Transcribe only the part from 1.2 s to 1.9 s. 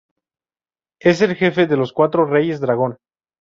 el jefe de